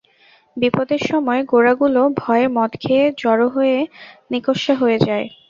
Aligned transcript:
বিপদের 0.57 1.01
সময় 1.09 1.41
গোরাগুলো 1.43 2.01
ভয়ে 2.17 2.47
মদ 2.55 2.71
খেয়ে, 2.79 3.05
জড় 3.17 3.45
হয়ে, 3.47 3.77
নিকম্মা 4.31 4.73
হয়ে 4.81 4.97
যায়। 5.07 5.25